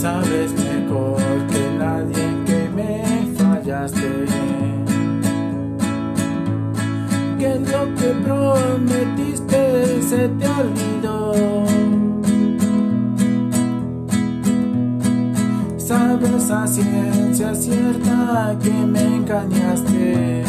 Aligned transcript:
Sabes 0.00 0.50
mejor 0.54 1.20
que 1.50 1.62
nadie 1.78 2.24
que 2.46 2.70
me 2.74 3.02
fallaste. 3.36 4.24
Que 7.38 7.60
lo 7.70 7.94
que 7.96 8.08
prometiste 8.24 10.00
se 10.00 10.26
te 10.38 10.46
olvidó. 10.48 11.34
Sabes 15.76 16.50
a 16.50 16.66
ciencia 16.66 17.54
cierta 17.54 18.56
que 18.62 18.72
me 18.72 19.16
engañaste. 19.16 20.44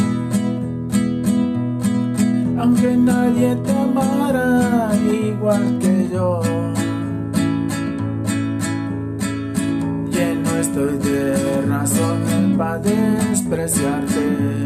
Aunque 2.57 2.96
nadie 2.96 3.57
te 3.57 3.71
amara 3.74 4.92
igual 4.96 5.78
que 5.82 6.07
yo. 6.10 6.50
Estoy 10.71 10.98
de 11.00 11.61
razones 11.68 12.57
para 12.57 12.78
despreciarte. 12.79 14.66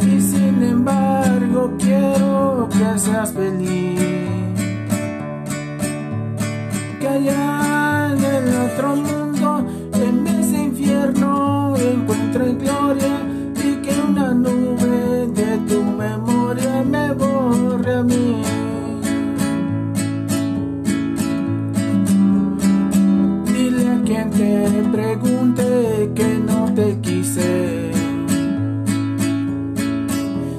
Y 0.00 0.20
sin 0.20 0.62
embargo 0.62 1.74
quiero 1.78 2.68
que 2.70 2.98
seas 2.98 3.32
feliz. 3.32 4.00
Que 7.00 7.08
allá 7.08 8.14
en 8.14 8.24
el 8.24 8.56
otro 8.66 8.96
mundo, 8.96 9.27
te 24.08 24.88
pregunte 24.90 26.10
que 26.14 26.38
no 26.38 26.72
te 26.74 26.98
quise. 27.00 27.90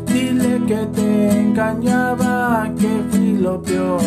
Dile 0.06 0.62
que 0.68 0.86
te 0.94 1.32
engañaba, 1.32 2.72
que 2.78 3.04
fui 3.10 3.38
lo 3.38 3.60
peor. 3.62 4.02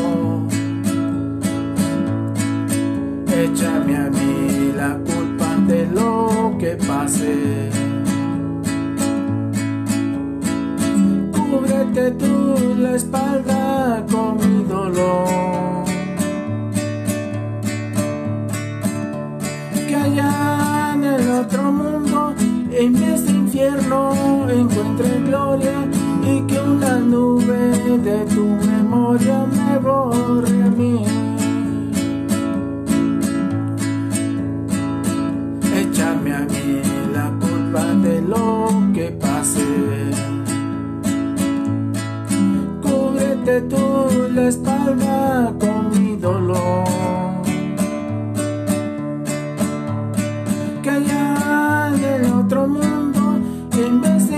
Échame 3.35 3.97
a 3.97 4.11
mí 4.11 4.73
la 4.77 4.97
culpa 4.99 5.57
de 5.67 5.87
lo 5.87 6.57
que 6.61 6.77
pase. 6.87 7.71
Cúbrete 11.33 12.13
tú 12.13 12.77
la 12.79 12.95
espalda 12.95 13.32
en 22.85 22.97
este 22.97 23.31
infierno, 23.31 24.13
encuentre 24.51 25.21
gloria 25.21 25.87
y 26.25 26.41
que 26.49 26.61
una 26.61 26.99
nube 26.99 27.99
de 27.99 28.25
tu 28.35 28.45
memoria 28.45 29.47
me 29.47 29.79
borre 29.79 30.63
a 30.63 30.71
mí. 30.71 31.05
Échame 35.77 36.35
a 36.35 36.41
mí 36.41 36.83
la 37.15 37.31
culpa 37.41 37.85
de 38.07 38.21
lo 38.23 38.69
que 38.93 39.13
pase. 39.13 39.65
Cúbrete 42.83 43.61
tú 43.63 44.29
la 44.35 44.49
espalda 44.49 45.53
con 45.61 45.93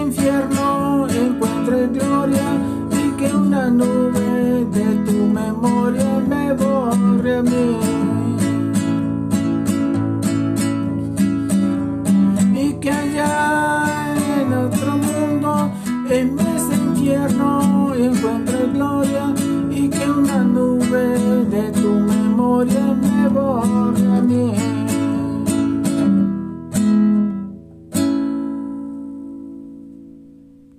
infierno 0.06 1.06
encuentre 1.08 1.86
gloria 1.88 2.48
y 2.90 3.10
que 3.16 3.34
una 3.34 3.70
nube 3.70 4.64
de 4.76 4.86
tu 5.06 5.18
memoria 5.40 6.20
me 6.28 6.52
borre 6.52 7.38
a 7.38 7.42
mí. 7.42 7.78
Y 12.54 12.72
que 12.74 12.90
allá 12.90 14.14
en 14.40 14.52
otro 14.52 14.98
mundo, 14.98 15.70
en 16.10 16.38
ese 16.38 16.74
infierno 16.74 17.94
encuentre 17.94 18.66
gloria 18.72 19.34
y 19.70 19.88
que 19.88 20.10
una 20.10 20.44
nube 20.44 21.18
de 21.54 21.72
tu 21.72 21.90
memoria 22.12 22.84
me 23.02 23.28
borre. 23.28 23.83